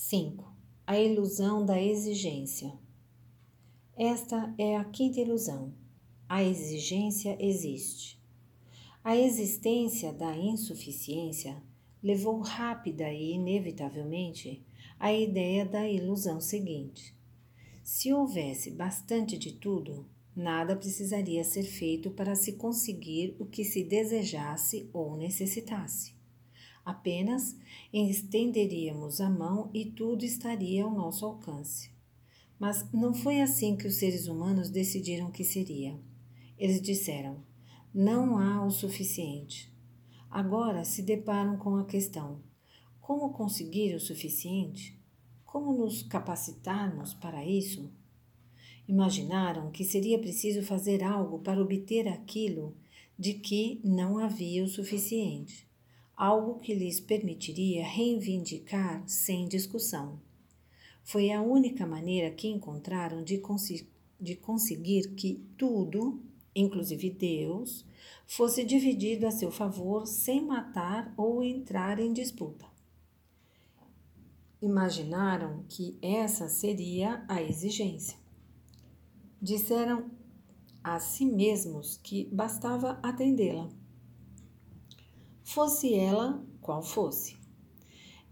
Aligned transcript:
5. 0.00 0.44
A 0.86 0.96
ilusão 0.96 1.66
da 1.66 1.82
exigência. 1.82 2.72
Esta 3.96 4.54
é 4.56 4.76
a 4.76 4.84
quinta 4.84 5.20
ilusão. 5.20 5.74
A 6.28 6.40
exigência 6.40 7.36
existe. 7.40 8.22
A 9.02 9.16
existência 9.16 10.12
da 10.12 10.36
insuficiência 10.36 11.60
levou 12.00 12.38
rápida 12.38 13.12
e 13.12 13.32
inevitavelmente 13.32 14.64
à 15.00 15.12
ideia 15.12 15.66
da 15.66 15.86
ilusão 15.88 16.40
seguinte. 16.40 17.12
Se 17.82 18.12
houvesse 18.12 18.70
bastante 18.70 19.36
de 19.36 19.54
tudo, 19.54 20.06
nada 20.34 20.76
precisaria 20.76 21.42
ser 21.42 21.64
feito 21.64 22.12
para 22.12 22.36
se 22.36 22.52
conseguir 22.52 23.34
o 23.36 23.44
que 23.44 23.64
se 23.64 23.82
desejasse 23.82 24.88
ou 24.92 25.16
necessitasse. 25.16 26.17
Apenas 26.88 27.54
estenderíamos 27.92 29.20
a 29.20 29.28
mão 29.28 29.70
e 29.74 29.84
tudo 29.84 30.24
estaria 30.24 30.84
ao 30.84 30.90
nosso 30.90 31.26
alcance. 31.26 31.90
Mas 32.58 32.90
não 32.92 33.12
foi 33.12 33.42
assim 33.42 33.76
que 33.76 33.86
os 33.86 33.96
seres 33.96 34.26
humanos 34.26 34.70
decidiram 34.70 35.30
que 35.30 35.44
seria. 35.44 36.00
Eles 36.56 36.80
disseram: 36.80 37.44
não 37.92 38.38
há 38.38 38.64
o 38.64 38.70
suficiente. 38.70 39.70
Agora 40.30 40.82
se 40.82 41.02
deparam 41.02 41.58
com 41.58 41.76
a 41.76 41.84
questão: 41.84 42.40
como 43.02 43.34
conseguir 43.34 43.94
o 43.94 44.00
suficiente? 44.00 44.98
Como 45.44 45.76
nos 45.76 46.02
capacitarmos 46.02 47.12
para 47.12 47.44
isso? 47.44 47.92
Imaginaram 48.88 49.70
que 49.70 49.84
seria 49.84 50.18
preciso 50.18 50.62
fazer 50.62 51.04
algo 51.04 51.40
para 51.40 51.60
obter 51.60 52.08
aquilo 52.08 52.74
de 53.18 53.34
que 53.34 53.78
não 53.84 54.16
havia 54.16 54.64
o 54.64 54.68
suficiente 54.68 55.67
algo 56.18 56.58
que 56.58 56.74
lhes 56.74 56.98
permitiria 56.98 57.86
reivindicar 57.86 59.04
sem 59.06 59.46
discussão. 59.46 60.20
Foi 61.04 61.30
a 61.30 61.40
única 61.40 61.86
maneira 61.86 62.28
que 62.32 62.48
encontraram 62.48 63.22
de, 63.22 63.40
de 64.20 64.34
conseguir 64.34 65.14
que 65.14 65.46
tudo, 65.56 66.20
inclusive 66.56 67.08
Deus, 67.08 67.86
fosse 68.26 68.64
dividido 68.64 69.28
a 69.28 69.30
seu 69.30 69.52
favor 69.52 70.08
sem 70.08 70.44
matar 70.44 71.14
ou 71.16 71.40
entrar 71.40 72.00
em 72.00 72.12
disputa. 72.12 72.66
Imaginaram 74.60 75.64
que 75.68 75.96
essa 76.02 76.48
seria 76.48 77.24
a 77.28 77.40
exigência. 77.40 78.18
Disseram 79.40 80.10
a 80.82 80.98
si 80.98 81.24
mesmos 81.24 81.96
que 82.02 82.24
bastava 82.24 82.98
atendê-la 83.04 83.77
fosse 85.48 85.94
ela 85.94 86.44
qual 86.60 86.82
fosse. 86.82 87.38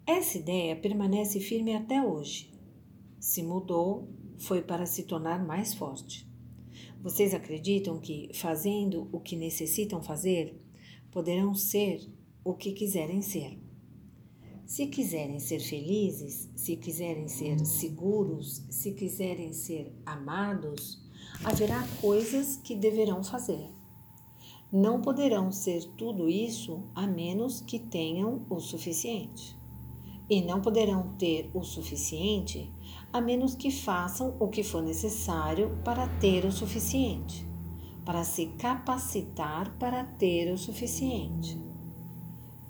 Essa 0.07 0.37
ideia 0.37 0.77
permanece 0.77 1.41
firme 1.41 1.75
até 1.75 2.03
hoje. 2.03 2.53
Se 3.19 3.43
mudou, 3.43 4.07
foi 4.37 4.61
para 4.61 4.85
se 4.85 5.05
tornar 5.05 5.43
mais 5.43 5.73
forte. 5.73 6.29
Vocês 7.01 7.33
acreditam 7.33 7.99
que, 7.99 8.29
fazendo 8.35 9.09
o 9.11 9.19
que 9.19 9.35
necessitam 9.35 10.03
fazer, 10.03 10.61
poderão 11.11 11.55
ser 11.55 12.07
o 12.45 12.53
que 12.53 12.73
quiserem 12.73 13.23
ser. 13.23 13.59
Se 14.67 14.87
quiserem 14.87 15.41
ser 15.41 15.61
felizes, 15.61 16.51
se 16.55 16.77
quiserem 16.77 17.29
ser 17.29 17.59
seguros, 17.65 18.63
se 18.69 18.93
quiserem 18.93 19.55
ser 19.55 19.91
amados, 20.05 21.03
haverá 21.43 21.83
coisas 22.03 22.57
que 22.57 22.77
deverão 22.77 23.25
fazer 23.25 23.71
não 24.73 25.01
poderão 25.01 25.53
ser 25.53 25.85
tudo 25.97 26.29
isso 26.29 26.81
a 26.95 27.07
menos 27.07 27.61
que 27.61 27.79
tenham 27.79 28.43
o 28.51 28.59
suficiente. 28.59 29.57
E 30.29 30.43
não 30.43 30.61
poderão 30.61 31.15
ter 31.17 31.51
o 31.55 31.63
suficiente 31.63 32.71
a 33.13 33.21
menos 33.21 33.55
que 33.55 33.71
façam 33.71 34.35
o 34.41 34.49
que 34.49 34.65
for 34.65 34.83
necessário 34.83 35.79
para 35.85 36.09
ter 36.19 36.45
o 36.45 36.51
suficiente, 36.51 37.47
para 38.05 38.25
se 38.25 38.47
capacitar 38.59 39.77
para 39.79 40.05
ter 40.05 40.53
o 40.53 40.59
suficiente. 40.59 41.57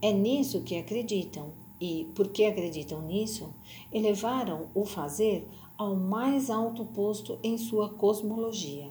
É 0.02 0.12
nisso 0.12 0.62
que 0.62 0.76
acreditam 0.76 1.50
e, 1.80 2.10
porque 2.14 2.44
acreditam 2.44 3.02
nisso, 3.02 3.54
elevaram 3.90 4.68
o 4.74 4.84
fazer 4.84 5.48
ao 5.76 5.96
mais 5.96 6.50
alto 6.50 6.84
posto 6.84 7.38
em 7.42 7.56
sua 7.56 7.88
cosmologia. 7.88 8.90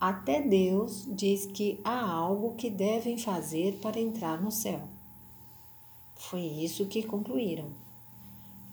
Até 0.00 0.40
Deus 0.40 1.06
diz 1.06 1.44
que 1.44 1.78
há 1.84 2.10
algo 2.10 2.54
que 2.54 2.70
devem 2.70 3.18
fazer 3.18 3.78
para 3.82 4.00
entrar 4.00 4.40
no 4.40 4.50
céu. 4.50 4.80
Foi 6.16 6.40
isso 6.40 6.86
que 6.86 7.02
concluíram. 7.02 7.68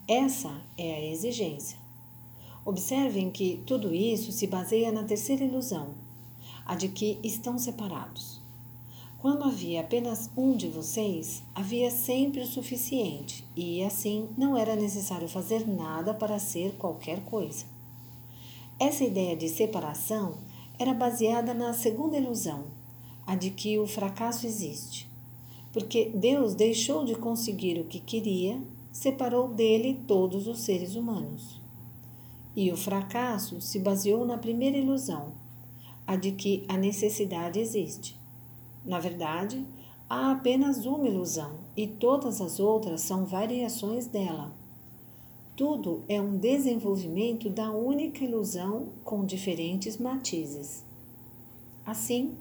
Essa 0.08 0.62
é 0.78 0.96
a 0.96 1.06
exigência. 1.12 1.78
Observem 2.64 3.30
que 3.30 3.62
tudo 3.66 3.94
isso 3.94 4.32
se 4.32 4.48
baseia 4.48 4.90
na 4.90 5.04
terceira 5.04 5.44
ilusão, 5.44 5.96
a 6.66 6.76
de 6.76 6.88
que 6.88 7.20
estão 7.22 7.58
separados. 7.58 8.40
Quando 9.20 9.44
havia 9.44 9.82
apenas 9.82 10.30
um 10.38 10.56
de 10.56 10.70
vocês, 10.70 11.44
havia 11.54 11.92
sempre 11.92 12.40
o 12.40 12.48
suficiente 12.48 13.44
e 13.54 13.84
assim 13.84 14.30
não 14.38 14.56
era 14.56 14.78
necessário 14.78 15.28
fazer 15.28 15.68
nada 15.68 16.14
para 16.14 16.40
ser 16.40 16.78
qualquer 16.78 17.20
coisa. 17.26 17.66
Essa 18.80 19.04
ideia 19.04 19.36
de 19.36 19.50
separação 19.50 20.38
era 20.80 20.94
baseada 20.94 21.54
na 21.54 21.74
segunda 21.74 22.18
ilusão, 22.18 22.66
a 23.26 23.36
de 23.36 23.50
que 23.50 23.78
o 23.80 23.88
fracasso 23.88 24.46
existe. 24.46 25.10
Porque 25.74 26.12
Deus 26.14 26.56
deixou 26.56 27.04
de 27.04 27.16
conseguir 27.16 27.80
o 27.80 27.86
que 27.86 28.00
queria, 28.00 28.60
separou 28.92 29.50
dele 29.50 30.02
todos 30.08 30.48
os 30.48 30.62
seres 30.62 30.96
humanos. 30.96 31.62
E 32.56 32.72
o 32.72 32.78
fracasso 32.78 33.62
se 33.62 33.80
baseou 33.80 34.26
na 34.26 34.38
primeira 34.38 34.78
ilusão, 34.78 35.34
a 36.06 36.16
de 36.16 36.32
que 36.32 36.66
a 36.68 36.78
necessidade 36.78 37.60
existe. 37.60 38.18
Na 38.84 39.00
verdade, 39.00 39.64
há 40.10 40.32
apenas 40.32 40.86
uma 40.86 41.08
ilusão 41.08 41.60
e 41.76 41.86
todas 41.86 42.40
as 42.42 42.60
outras 42.60 43.02
são 43.02 43.26
variações 43.26 44.08
dela. 44.08 44.52
Tudo 45.58 46.04
é 46.08 46.22
um 46.22 46.38
desenvolvimento 46.38 47.50
da 47.50 47.72
única 47.72 48.24
ilusão 48.24 48.90
com 49.04 49.26
diferentes 49.26 49.98
matizes. 49.98 50.86
Assim, 51.84 52.38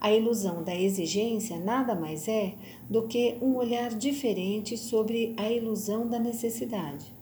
a 0.00 0.12
ilusão 0.12 0.64
da 0.64 0.74
exigência 0.74 1.60
nada 1.60 1.94
mais 1.94 2.26
é 2.26 2.56
do 2.90 3.06
que 3.06 3.36
um 3.40 3.54
olhar 3.54 3.90
diferente 3.90 4.76
sobre 4.76 5.32
a 5.36 5.48
ilusão 5.48 6.08
da 6.08 6.18
necessidade. 6.18 7.14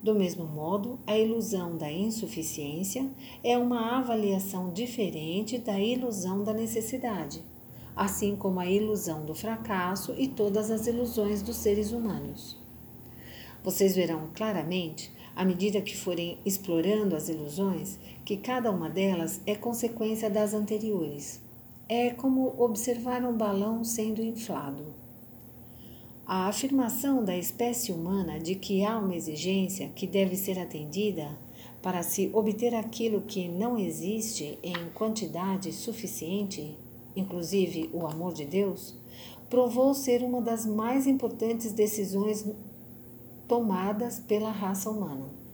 Do 0.00 0.14
mesmo 0.14 0.46
modo, 0.46 1.00
a 1.04 1.18
ilusão 1.18 1.76
da 1.76 1.90
insuficiência 1.90 3.10
é 3.42 3.58
uma 3.58 3.98
avaliação 3.98 4.72
diferente 4.72 5.58
da 5.58 5.80
ilusão 5.80 6.44
da 6.44 6.54
necessidade, 6.54 7.42
assim 7.96 8.36
como 8.36 8.60
a 8.60 8.70
ilusão 8.70 9.26
do 9.26 9.34
fracasso 9.34 10.14
e 10.16 10.28
todas 10.28 10.70
as 10.70 10.86
ilusões 10.86 11.42
dos 11.42 11.56
seres 11.56 11.90
humanos. 11.90 12.62
Vocês 13.64 13.96
verão 13.96 14.28
claramente, 14.34 15.10
à 15.34 15.42
medida 15.42 15.80
que 15.80 15.96
forem 15.96 16.38
explorando 16.44 17.16
as 17.16 17.30
ilusões, 17.30 17.98
que 18.22 18.36
cada 18.36 18.70
uma 18.70 18.90
delas 18.90 19.40
é 19.46 19.54
consequência 19.54 20.28
das 20.28 20.52
anteriores. 20.52 21.40
É 21.88 22.10
como 22.10 22.54
observar 22.62 23.24
um 23.24 23.34
balão 23.34 23.82
sendo 23.82 24.22
inflado. 24.22 24.84
A 26.26 26.46
afirmação 26.46 27.24
da 27.24 27.36
espécie 27.36 27.90
humana 27.90 28.38
de 28.38 28.54
que 28.54 28.84
há 28.84 28.98
uma 28.98 29.16
exigência 29.16 29.88
que 29.88 30.06
deve 30.06 30.36
ser 30.36 30.58
atendida 30.58 31.28
para 31.80 32.02
se 32.02 32.30
obter 32.34 32.74
aquilo 32.74 33.22
que 33.22 33.48
não 33.48 33.78
existe 33.78 34.58
em 34.62 34.90
quantidade 34.94 35.72
suficiente, 35.72 36.76
inclusive 37.16 37.88
o 37.94 38.06
amor 38.06 38.34
de 38.34 38.44
Deus, 38.44 38.94
provou 39.48 39.94
ser 39.94 40.22
uma 40.22 40.40
das 40.42 40.66
mais 40.66 41.06
importantes 41.06 41.72
decisões 41.72 42.44
tomadas 43.46 44.18
pela 44.18 44.50
raça 44.50 44.90
humana. 44.90 45.44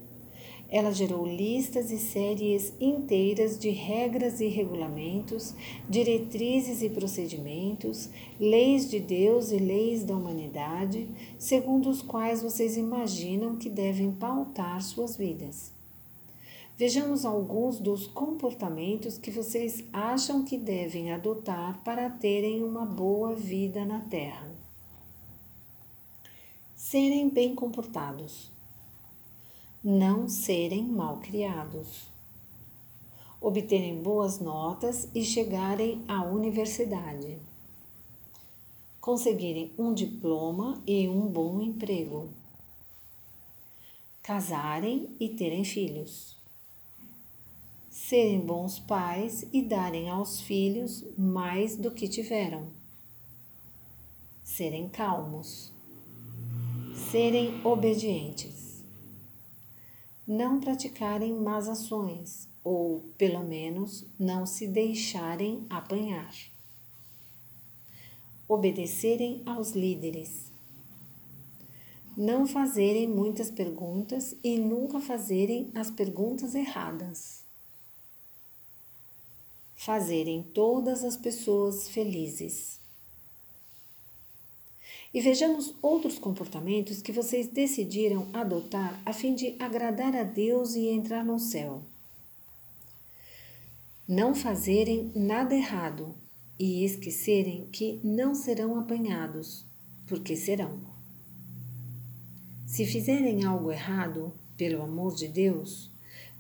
Ela 0.73 0.93
gerou 0.93 1.27
listas 1.27 1.91
e 1.91 1.99
séries 1.99 2.73
inteiras 2.81 3.59
de 3.59 3.71
regras 3.71 4.41
e 4.41 4.47
regulamentos, 4.47 5.53
diretrizes 5.89 6.81
e 6.81 6.89
procedimentos, 6.89 8.09
leis 8.39 8.89
de 8.89 9.01
Deus 9.01 9.51
e 9.51 9.59
leis 9.59 10.05
da 10.05 10.15
humanidade, 10.15 11.09
segundo 11.37 11.91
os 11.91 12.01
quais 12.01 12.41
vocês 12.41 12.77
imaginam 12.77 13.57
que 13.57 13.69
devem 13.69 14.13
pautar 14.13 14.81
suas 14.81 15.17
vidas. 15.17 15.73
Vejamos 16.77 17.25
alguns 17.25 17.81
dos 17.81 18.07
comportamentos 18.07 19.19
que 19.19 19.31
vocês 19.31 19.85
acham 19.93 20.45
que 20.45 20.57
devem 20.57 21.13
adotar 21.13 21.83
para 21.83 22.09
terem 22.09 22.63
uma 22.63 22.87
boa 22.87 23.35
vida 23.35 23.85
na 23.85 24.01
Terra 24.01 24.60
serem 26.83 27.29
bem 27.29 27.55
comportados, 27.55 28.51
não 29.85 30.27
serem 30.31 30.83
mal 30.83 31.19
criados, 31.19 32.09
obterem 33.39 34.03
boas 34.03 34.41
notas 34.41 35.07
e 35.15 35.23
chegarem 35.23 36.03
à 36.09 36.25
universidade, 36.25 37.39
conseguirem 38.99 39.71
um 39.79 39.93
diploma 39.93 40.83
e 40.87 41.07
um 41.07 41.29
bom 41.29 41.61
emprego, 41.61 42.31
casarem 44.23 45.15
e 45.21 45.29
terem 45.29 45.65
filhos, 45.65 46.35
serem 47.91 48.41
bons 48.41 48.79
pais 48.79 49.45
e 49.53 49.61
darem 49.61 50.09
aos 50.09 50.41
filhos 50.41 51.05
mais 51.17 51.77
do 51.77 51.91
que 51.91 52.09
tiveram, 52.09 52.69
serem 54.43 54.89
calmos, 54.89 55.79
serem 57.11 57.61
obedientes, 57.65 58.85
não 60.27 60.61
praticarem 60.61 61.35
más 61.35 61.69
ações 61.69 62.49
ou, 62.63 63.01
pelo 63.19 63.43
menos, 63.43 64.07
não 64.19 64.47
se 64.47 64.67
deixarem 64.67 65.67
apanhar, 65.69 66.33
obedecerem 68.49 69.43
aos 69.47 69.73
líderes 69.73 70.51
não 72.17 72.47
fazerem 72.47 73.09
muitas 73.09 73.51
perguntas 73.51 74.37
e 74.45 74.59
nunca 74.59 75.01
fazerem 75.01 75.71
as 75.75 75.91
perguntas 75.91 76.55
erradas. 76.55 77.43
Fazerem 79.75 80.43
todas 80.43 81.03
as 81.03 81.17
pessoas 81.17 81.89
felizes. 81.89 82.79
E 85.13 85.21
vejamos 85.21 85.75
outros 85.83 86.19
comportamentos 86.19 87.03
que 87.03 87.11
vocês 87.11 87.49
decidiram 87.49 88.29
adotar 88.33 89.01
a 89.05 89.13
fim 89.13 89.35
de 89.35 89.57
agradar 89.59 90.15
a 90.15 90.23
Deus 90.23 90.75
e 90.75 90.89
entrar 90.89 91.25
no 91.25 91.39
céu. 91.39 91.83
Não 94.07 94.35
fazerem 94.35 95.11
nada 95.15 95.55
errado 95.55 96.15
e 96.59 96.85
esquecerem 96.85 97.67
que 97.73 98.01
não 98.05 98.35
serão 98.35 98.79
apanhados, 98.79 99.65
porque 100.07 100.37
serão. 100.37 100.81
Se 102.67 102.87
fizerem 102.87 103.45
algo 103.45 103.73
errado, 103.73 104.33
pelo 104.57 104.83
amor 104.83 105.15
de 105.15 105.27
Deus, 105.27 105.91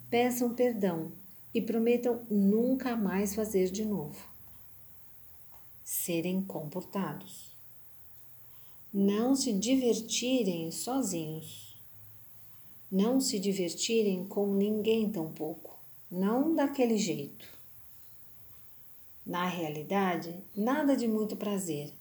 peçam 0.08 0.55
perdão 0.55 1.11
e 1.52 1.61
prometam 1.61 2.25
nunca 2.31 2.94
mais 2.94 3.34
fazer 3.34 3.70
de 3.70 3.84
novo. 3.84 4.28
Serem 5.82 6.43
comportados. 6.43 7.50
Não 8.93 9.37
se 9.37 9.53
divertirem 9.53 10.71
sozinhos. 10.71 11.81
Não 12.91 13.21
se 13.21 13.39
divertirem 13.39 14.27
com 14.27 14.55
ninguém 14.55 15.11
tampouco. 15.11 15.79
Não 16.11 16.55
daquele 16.55 16.99
jeito. 16.99 17.47
Na 19.25 19.47
realidade, 19.47 20.35
nada 20.57 20.97
de 20.97 21.07
muito 21.07 21.37
prazer 21.37 21.93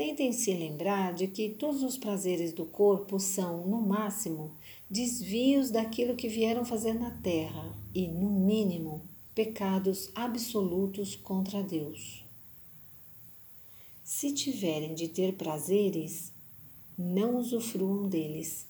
Tentem 0.00 0.32
se 0.32 0.54
lembrar 0.54 1.12
de 1.12 1.26
que 1.26 1.50
todos 1.50 1.82
os 1.82 1.98
prazeres 1.98 2.54
do 2.54 2.64
corpo 2.64 3.20
são, 3.20 3.66
no 3.66 3.82
máximo, 3.82 4.52
desvios 4.88 5.70
daquilo 5.70 6.16
que 6.16 6.26
vieram 6.26 6.64
fazer 6.64 6.94
na 6.94 7.10
terra 7.10 7.76
e, 7.94 8.08
no 8.08 8.30
mínimo, 8.30 9.02
pecados 9.34 10.10
absolutos 10.14 11.14
contra 11.16 11.62
Deus. 11.62 12.24
Se 14.12 14.34
tiverem 14.34 14.92
de 14.92 15.06
ter 15.06 15.36
prazeres, 15.36 16.32
não 16.98 17.36
usufruam 17.36 18.08
deles. 18.08 18.66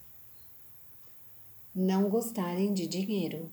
Não 1.74 2.10
gostarem 2.10 2.74
de 2.74 2.86
dinheiro. 2.86 3.50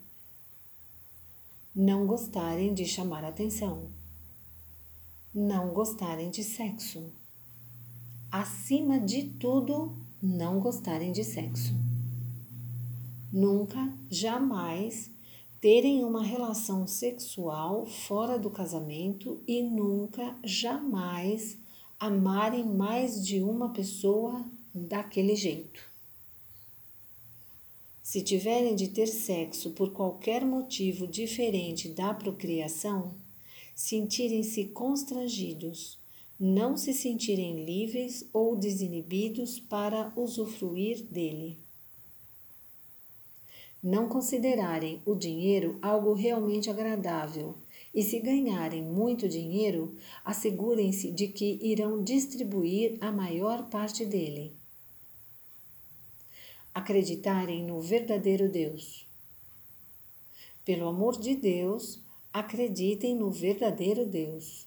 Não 1.74 2.06
gostarem 2.06 2.74
de 2.74 2.86
chamar 2.86 3.24
atenção. 3.24 3.90
Não 5.34 5.74
gostarem 5.74 6.30
de 6.30 6.44
sexo 6.44 7.10
acima 8.30 9.00
de 9.00 9.24
tudo, 9.24 9.96
não 10.22 10.60
gostarem 10.60 11.14
de 11.14 11.24
sexo. 11.24 11.74
Nunca, 13.32 13.98
jamais 14.10 15.10
terem 15.62 16.04
uma 16.04 16.22
relação 16.22 16.86
sexual 16.86 17.86
fora 17.86 18.38
do 18.38 18.50
casamento 18.50 19.42
e 19.48 19.64
nunca, 19.64 20.38
jamais 20.44 21.66
amarem 22.00 22.66
mais 22.66 23.26
de 23.26 23.42
uma 23.42 23.70
pessoa 23.70 24.46
daquele 24.74 25.36
jeito. 25.36 25.82
Se 28.02 28.22
tiverem 28.22 28.76
de 28.76 28.88
ter 28.88 29.08
sexo 29.08 29.72
por 29.72 29.92
qualquer 29.92 30.46
motivo 30.46 31.08
diferente 31.08 31.90
da 31.90 32.14
procriação, 32.14 33.14
sentirem-se 33.76 34.66
constrangidos 34.66 35.98
não 36.40 36.78
se 36.78 36.94
sentirem 36.94 37.66
livres 37.66 38.30
ou 38.32 38.56
desinibidos 38.56 39.60
para 39.60 40.14
usufruir 40.16 41.04
dele. 41.06 41.58
Não 43.82 44.08
considerarem 44.08 45.02
o 45.06 45.16
dinheiro 45.16 45.80
algo 45.82 46.14
realmente 46.14 46.70
agradável 46.70 47.56
e, 47.94 48.04
se 48.04 48.20
ganharem 48.20 48.82
muito 48.82 49.28
dinheiro, 49.28 49.96
assegurem-se 50.24 51.12
de 51.12 51.28
que 51.28 51.60
irão 51.62 52.04
distribuir 52.04 52.98
a 53.02 53.12
maior 53.12 53.70
parte 53.70 54.06
dele. 54.06 54.56
Acreditarem 56.74 57.64
no 57.64 57.82
verdadeiro 57.82 58.50
Deus. 58.50 59.08
Pelo 60.64 60.88
amor 60.88 61.20
de 61.20 61.36
Deus, 61.36 62.00
acreditem 62.32 63.16
no 63.16 63.32
verdadeiro 63.32 64.06
Deus 64.06 64.67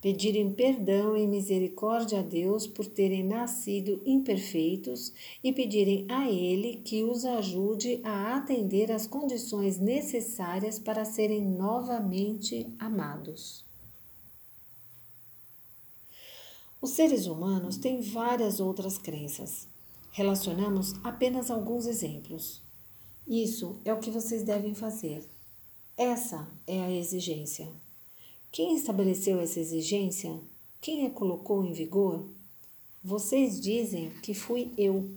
pedirem 0.00 0.50
perdão 0.52 1.16
e 1.16 1.26
misericórdia 1.26 2.20
a 2.20 2.22
Deus 2.22 2.66
por 2.66 2.86
terem 2.86 3.22
nascido 3.22 4.00
imperfeitos 4.06 5.12
e 5.44 5.52
pedirem 5.52 6.06
a 6.08 6.30
Ele 6.30 6.76
que 6.76 7.04
os 7.04 7.24
ajude 7.24 8.00
a 8.02 8.36
atender 8.36 8.90
às 8.90 9.06
condições 9.06 9.78
necessárias 9.78 10.78
para 10.78 11.04
serem 11.04 11.44
novamente 11.44 12.66
amados. 12.78 13.64
Os 16.80 16.90
seres 16.90 17.26
humanos 17.26 17.76
têm 17.76 18.00
várias 18.00 18.58
outras 18.58 18.96
crenças. 18.96 19.68
Relacionamos 20.12 20.94
apenas 21.04 21.50
alguns 21.50 21.86
exemplos. 21.86 22.62
Isso 23.28 23.78
é 23.84 23.92
o 23.92 24.00
que 24.00 24.10
vocês 24.10 24.42
devem 24.42 24.74
fazer. 24.74 25.28
Essa 25.94 26.48
é 26.66 26.80
a 26.80 26.90
exigência. 26.90 27.68
Quem 28.52 28.74
estabeleceu 28.74 29.38
essa 29.38 29.60
exigência? 29.60 30.40
Quem 30.80 31.06
a 31.06 31.10
colocou 31.10 31.64
em 31.64 31.72
vigor? 31.72 32.28
Vocês 33.02 33.60
dizem 33.60 34.10
que 34.22 34.34
fui 34.34 34.72
eu. 34.76 35.08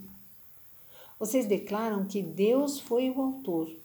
Vocês 1.18 1.48
declaram 1.48 2.06
que 2.06 2.22
Deus 2.22 2.80
foi 2.80 3.10
o 3.10 3.20
autor. 3.20 3.76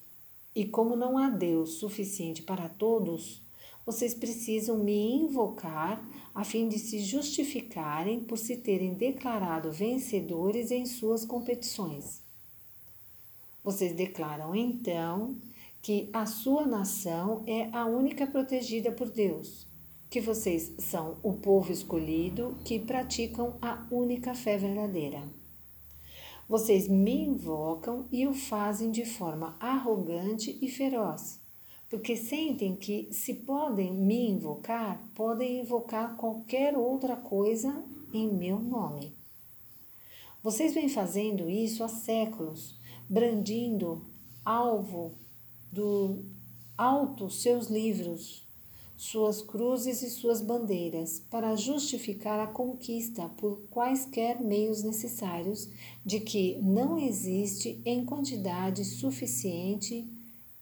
E 0.54 0.66
como 0.66 0.94
não 0.94 1.16
há 1.16 1.30
Deus 1.30 1.74
suficiente 1.74 2.42
para 2.42 2.68
todos, 2.68 3.40
vocês 3.86 4.12
precisam 4.12 4.84
me 4.84 5.12
invocar 5.12 6.06
a 6.34 6.44
fim 6.44 6.68
de 6.68 6.78
se 6.78 7.00
justificarem 7.00 8.20
por 8.20 8.36
se 8.36 8.58
terem 8.58 8.92
declarado 8.92 9.72
vencedores 9.72 10.70
em 10.70 10.84
suas 10.84 11.24
competições. 11.24 12.20
Vocês 13.64 13.94
declaram 13.94 14.54
então 14.54 15.36
que 15.80 16.10
a 16.12 16.26
sua 16.26 16.66
nação 16.66 17.42
é 17.46 17.68
a 17.72 17.86
única 17.86 18.26
protegida 18.26 18.92
por 18.92 19.10
Deus, 19.10 19.66
que 20.10 20.20
vocês 20.20 20.74
são 20.78 21.18
o 21.22 21.34
povo 21.34 21.72
escolhido 21.72 22.56
que 22.64 22.78
praticam 22.78 23.56
a 23.60 23.86
única 23.90 24.34
fé 24.34 24.56
verdadeira. 24.56 25.22
Vocês 26.48 26.88
me 26.88 27.26
invocam 27.26 28.08
e 28.10 28.26
o 28.26 28.32
fazem 28.32 28.90
de 28.90 29.04
forma 29.04 29.56
arrogante 29.60 30.58
e 30.62 30.68
feroz, 30.70 31.40
porque 31.90 32.16
sentem 32.16 32.74
que, 32.74 33.08
se 33.12 33.34
podem 33.34 33.92
me 33.92 34.30
invocar, 34.30 35.02
podem 35.14 35.60
invocar 35.60 36.16
qualquer 36.16 36.76
outra 36.76 37.16
coisa 37.16 37.84
em 38.12 38.32
meu 38.32 38.58
nome. 38.58 39.14
Vocês 40.42 40.72
vêm 40.72 40.88
fazendo 40.88 41.50
isso 41.50 41.84
há 41.84 41.88
séculos, 41.88 42.78
brandindo 43.08 44.02
alvo 44.44 45.18
do 45.70 46.24
alto 46.76 47.28
seus 47.30 47.68
livros, 47.68 48.46
suas 48.96 49.40
cruzes 49.40 50.02
e 50.02 50.10
suas 50.10 50.40
bandeiras, 50.40 51.22
para 51.30 51.54
justificar 51.54 52.40
a 52.40 52.46
conquista 52.46 53.28
por 53.36 53.60
quaisquer 53.70 54.40
meios 54.40 54.82
necessários, 54.82 55.68
de 56.04 56.18
que 56.18 56.58
não 56.62 56.98
existe 56.98 57.80
em 57.84 58.04
quantidade 58.04 58.84
suficiente, 58.84 60.04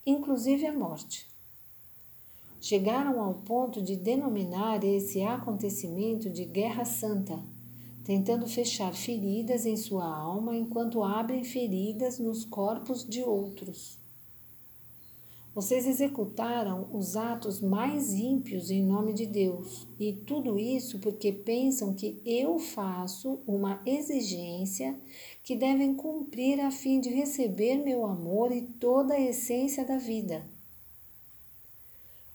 inclusive 0.04 0.66
a 0.66 0.72
morte. 0.72 1.26
Chegaram 2.60 3.20
ao 3.22 3.34
ponto 3.34 3.80
de 3.80 3.96
denominar 3.96 4.82
esse 4.84 5.22
acontecimento 5.22 6.28
de 6.28 6.44
Guerra 6.44 6.84
Santa, 6.84 7.38
tentando 8.04 8.46
fechar 8.46 8.94
feridas 8.94 9.64
em 9.64 9.76
sua 9.76 10.06
alma 10.06 10.56
enquanto 10.56 11.02
abrem 11.02 11.42
feridas 11.42 12.18
nos 12.18 12.44
corpos 12.44 13.04
de 13.04 13.22
outros. 13.22 13.98
Vocês 15.56 15.86
executaram 15.86 16.86
os 16.92 17.16
atos 17.16 17.62
mais 17.62 18.12
ímpios 18.12 18.70
em 18.70 18.82
nome 18.82 19.14
de 19.14 19.24
Deus, 19.24 19.88
e 19.98 20.12
tudo 20.12 20.58
isso 20.58 20.98
porque 20.98 21.32
pensam 21.32 21.94
que 21.94 22.20
eu 22.26 22.58
faço 22.58 23.40
uma 23.46 23.80
exigência 23.86 24.94
que 25.42 25.56
devem 25.56 25.94
cumprir 25.94 26.60
a 26.60 26.70
fim 26.70 27.00
de 27.00 27.08
receber 27.08 27.76
meu 27.76 28.04
amor 28.04 28.52
e 28.52 28.60
toda 28.60 29.14
a 29.14 29.20
essência 29.20 29.82
da 29.82 29.96
vida. 29.96 30.46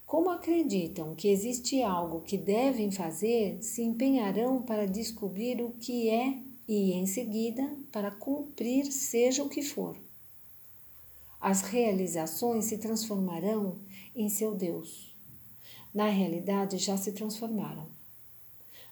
Como 0.03 0.31
acreditam 0.31 1.13
que 1.13 1.27
existe 1.27 1.79
algo 1.83 2.21
que 2.21 2.39
devem 2.39 2.89
fazer, 2.89 3.61
se 3.61 3.83
empenharão 3.83 4.63
para 4.63 4.87
descobrir 4.87 5.61
o 5.61 5.73
que 5.73 6.09
é 6.09 6.39
e, 6.67 6.93
em 6.93 7.05
seguida, 7.05 7.69
para 7.91 8.09
cumprir, 8.09 8.91
seja 8.91 9.43
o 9.43 9.49
que 9.49 9.61
for. 9.61 9.95
As 11.41 11.63
realizações 11.63 12.65
se 12.65 12.77
transformarão 12.77 13.79
em 14.15 14.29
seu 14.29 14.53
Deus. 14.53 15.15
Na 15.91 16.05
realidade, 16.05 16.77
já 16.77 16.95
se 16.95 17.13
transformaram. 17.13 17.87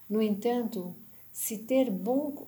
No 0.09 0.19
entanto, 0.19 0.95
se 1.31 1.59
ter 1.59 1.91
bom 1.91 2.47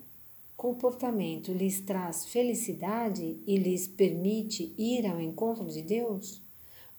comportamento 0.57 1.53
lhes 1.53 1.81
traz 1.81 2.25
felicidade 2.25 3.39
e 3.45 3.57
lhes 3.57 3.87
permite 3.87 4.73
ir 4.75 5.05
ao 5.05 5.21
encontro 5.21 5.67
de 5.69 5.83
Deus, 5.83 6.41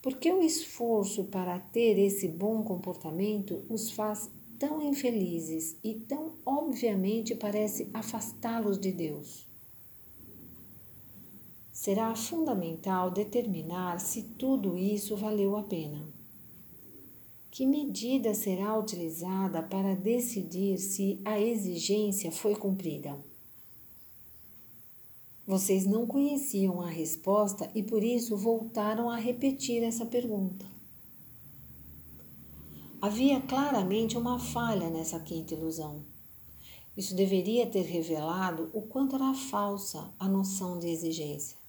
por 0.00 0.16
que 0.18 0.32
o 0.32 0.40
esforço 0.40 1.24
para 1.24 1.58
ter 1.58 1.98
esse 1.98 2.28
bom 2.28 2.62
comportamento 2.62 3.64
os 3.68 3.90
faz 3.90 4.30
tão 4.60 4.80
infelizes 4.80 5.76
e 5.82 5.94
tão 5.94 6.34
obviamente 6.46 7.34
parece 7.34 7.90
afastá-los 7.92 8.78
de 8.78 8.92
Deus? 8.92 9.51
Será 11.82 12.14
fundamental 12.14 13.10
determinar 13.10 13.98
se 13.98 14.22
tudo 14.22 14.78
isso 14.78 15.16
valeu 15.16 15.56
a 15.56 15.64
pena. 15.64 16.00
Que 17.50 17.66
medida 17.66 18.32
será 18.34 18.78
utilizada 18.78 19.60
para 19.60 19.96
decidir 19.96 20.78
se 20.78 21.20
a 21.24 21.40
exigência 21.40 22.30
foi 22.30 22.54
cumprida? 22.54 23.18
Vocês 25.44 25.84
não 25.84 26.06
conheciam 26.06 26.80
a 26.80 26.86
resposta 26.86 27.68
e 27.74 27.82
por 27.82 28.04
isso 28.04 28.36
voltaram 28.36 29.10
a 29.10 29.16
repetir 29.16 29.82
essa 29.82 30.06
pergunta. 30.06 30.64
Havia 33.00 33.40
claramente 33.40 34.16
uma 34.16 34.38
falha 34.38 34.88
nessa 34.88 35.18
quinta 35.18 35.52
ilusão. 35.52 36.04
Isso 36.96 37.12
deveria 37.16 37.66
ter 37.66 37.82
revelado 37.82 38.70
o 38.72 38.82
quanto 38.82 39.16
era 39.16 39.34
falsa 39.34 40.14
a 40.16 40.28
noção 40.28 40.78
de 40.78 40.86
exigência. 40.86 41.60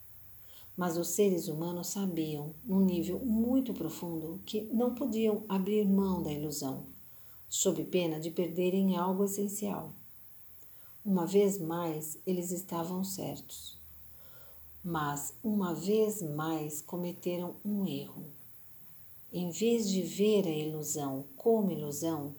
Mas 0.75 0.97
os 0.97 1.09
seres 1.09 1.47
humanos 1.47 1.87
sabiam, 1.87 2.55
num 2.65 2.81
nível 2.81 3.19
muito 3.19 3.73
profundo, 3.73 4.41
que 4.43 4.61
não 4.73 4.95
podiam 4.95 5.43
abrir 5.47 5.87
mão 5.87 6.23
da 6.23 6.31
ilusão, 6.31 6.87
sob 7.47 7.83
pena 7.83 8.19
de 8.19 8.31
perderem 8.31 8.97
algo 8.97 9.25
essencial. 9.25 9.93
Uma 11.05 11.27
vez 11.27 11.59
mais, 11.59 12.17
eles 12.25 12.51
estavam 12.51 13.03
certos. 13.03 13.77
Mas, 14.83 15.35
uma 15.43 15.73
vez 15.73 16.21
mais, 16.21 16.81
cometeram 16.81 17.55
um 17.63 17.85
erro. 17.85 18.25
Em 19.31 19.51
vez 19.51 19.87
de 19.87 20.01
ver 20.01 20.47
a 20.47 20.51
ilusão 20.51 21.25
como 21.35 21.71
ilusão 21.71 22.35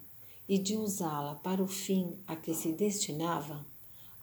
e 0.49 0.59
de 0.59 0.77
usá-la 0.77 1.37
para 1.37 1.63
o 1.63 1.69
fim 1.69 2.19
a 2.27 2.35
que 2.35 2.53
se 2.53 2.73
destinava, 2.73 3.65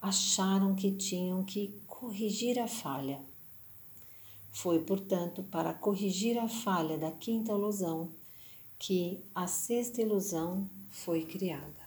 acharam 0.01 0.75
que 0.75 0.91
tinham 0.91 1.43
que 1.43 1.81
corrigir 1.87 2.59
a 2.59 2.67
falha 2.67 3.30
foi, 4.51 4.79
portanto, 4.79 5.43
para 5.43 5.73
corrigir 5.73 6.37
a 6.37 6.47
falha 6.47 6.97
da 6.97 7.11
quinta 7.11 7.51
ilusão 7.51 8.09
que 8.77 9.23
a 9.33 9.47
sexta 9.47 10.01
ilusão 10.01 10.67
foi 10.89 11.23
criada. 11.23 11.80